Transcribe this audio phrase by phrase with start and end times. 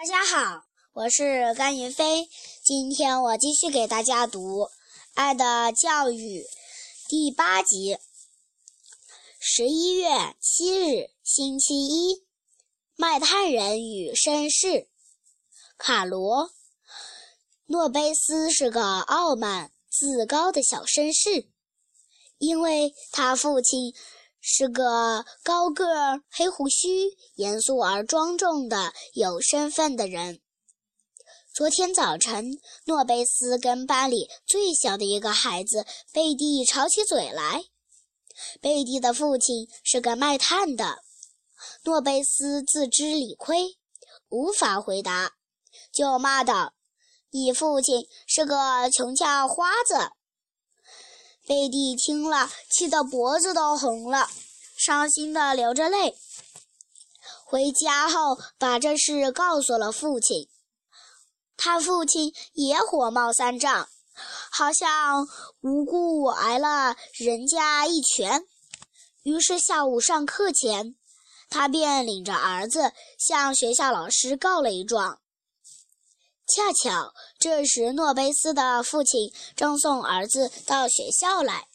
[0.00, 0.64] 大家好，
[0.94, 2.30] 我是甘云飞。
[2.64, 4.62] 今天我继续给大家读
[5.12, 6.40] 《爱的教育》
[7.06, 7.98] 第八集。
[9.38, 12.24] 十一月七日，星期一，
[12.96, 14.88] 卖炭人与绅士。
[15.76, 16.46] 卡罗·
[17.66, 21.46] 诺贝斯是个傲慢自高的小绅士，
[22.38, 23.94] 因为他父亲。
[24.40, 30.40] 是个高个儿、黑胡须、严肃而庄重的有身份的人。
[31.52, 37.64] 昨天早晨，诺贝斯跟班里最小的一个孩子贝蒂吵起嘴来。
[38.60, 41.00] 贝蒂的父亲是个卖炭的，
[41.84, 43.76] 诺贝斯自知理亏，
[44.28, 45.32] 无法回答，
[45.92, 46.72] 就骂道
[47.30, 50.12] ：“你父亲是个穷叫花子。”
[51.46, 54.28] 贝蒂听了，气得脖子都红了，
[54.76, 56.16] 伤心的流着泪。
[57.44, 60.48] 回家后，把这事告诉了父亲，
[61.56, 63.88] 他父亲也火冒三丈，
[64.52, 65.26] 好像
[65.60, 68.44] 无故挨了人家一拳。
[69.22, 70.94] 于是下午上课前，
[71.48, 75.19] 他便领着儿子向学校老师告了一状。
[76.52, 81.68] 恰巧这时，诺贝斯的父亲正送儿子到学校来，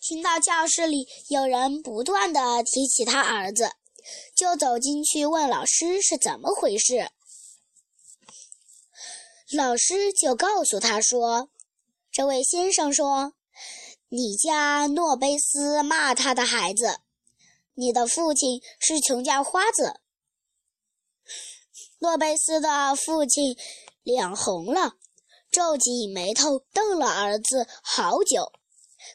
[0.00, 3.72] 听到教室里有人不断的提起他儿子，
[4.34, 7.10] 就走进去问老师是怎么回事。
[9.52, 11.50] 老师就告诉他说
[12.10, 13.34] ：“这位先生说，
[14.08, 17.00] 你家诺贝斯骂他的孩子，
[17.74, 20.00] 你的父亲是穷叫花子。”
[22.04, 23.56] 诺贝斯的父亲
[24.02, 24.92] 脸红了，
[25.50, 28.52] 皱紧眉头瞪了儿子好久。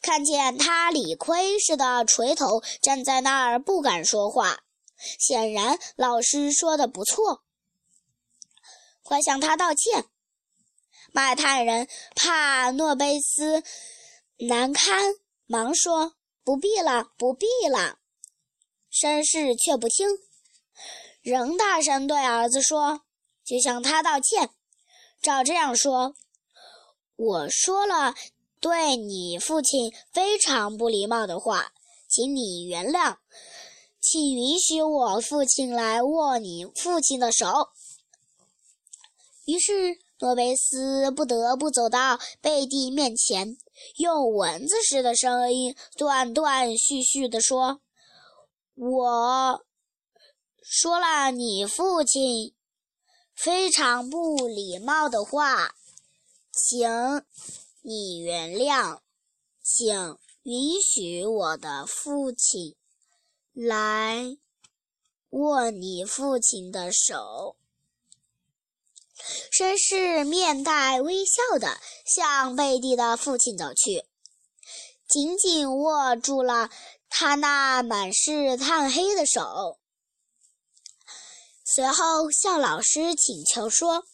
[0.00, 4.60] 看见他理亏似的垂头站在那儿不敢说话，
[5.18, 7.42] 显然老师说的不错，
[9.02, 10.06] 快向他道歉。
[11.12, 13.62] 卖炭人怕诺贝斯
[14.48, 17.98] 难堪，忙说：“不必了，不必了。”
[18.90, 20.08] 绅士却不听。
[21.22, 23.02] 仍大声对儿子说
[23.44, 24.50] ：“就向他道歉。
[25.20, 26.14] 照这样说，
[27.16, 28.14] 我说了
[28.60, 31.72] 对你父亲非常不礼貌的话，
[32.08, 33.16] 请你原谅，
[34.00, 37.70] 请允许我父亲来握你父亲的手。”
[39.44, 43.56] 于是诺贝斯不得不走到贝蒂面前，
[43.96, 47.80] 用蚊子似的声音断断续续地说
[48.76, 49.64] ：“我。”
[50.70, 52.54] 说了你父亲
[53.34, 55.74] 非常不礼貌的话，
[56.52, 56.86] 请
[57.80, 59.00] 你原谅，
[59.62, 62.76] 请允许我的父亲
[63.54, 64.36] 来
[65.30, 67.56] 握你父亲的手。
[69.50, 74.04] 绅士面带微笑的向贝蒂的父亲走去，
[75.08, 76.68] 紧紧握住了
[77.08, 79.78] 他那满是炭黑的手。
[81.70, 84.04] 随后向老师请求说：“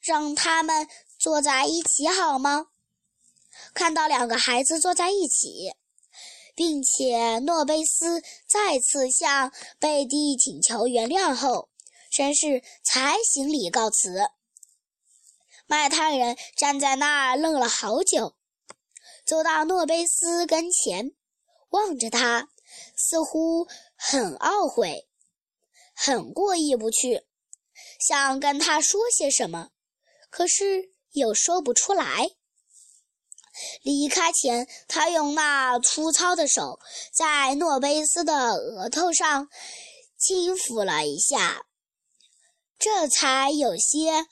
[0.00, 0.86] 让他们
[1.18, 2.66] 坐在一起好吗？”
[3.72, 5.72] 看到两个孩子坐在一起，
[6.54, 11.70] 并且诺贝斯再次向贝蒂请求原谅后，
[12.12, 14.28] 绅士才行礼告辞。
[15.66, 18.36] 卖炭人站在那儿愣了好久，
[19.24, 21.12] 走到诺贝斯跟前，
[21.70, 22.50] 望着他，
[22.94, 25.06] 似乎很懊悔。
[26.02, 27.26] 很过意不去，
[28.00, 29.68] 想跟他说些什么，
[30.30, 32.30] 可是又说不出来。
[33.82, 36.80] 离开前，他用那粗糙的手
[37.12, 39.50] 在诺贝斯的额头上
[40.16, 41.66] 轻抚了一下，
[42.78, 44.24] 这才有些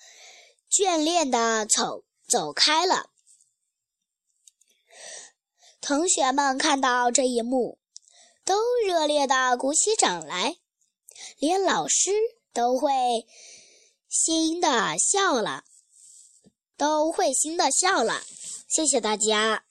[0.71, 3.11] 眷恋地走走开了。
[5.83, 7.79] 同学们看到这一幕，
[8.47, 10.57] 都热烈地鼓起掌来。
[11.39, 12.11] 连老师
[12.53, 12.91] 都会
[14.09, 15.65] 心的笑了，
[16.77, 18.23] 都会心的笑了。
[18.69, 19.68] 谢谢大家。